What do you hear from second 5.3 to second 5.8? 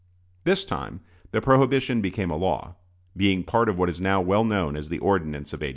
of '87.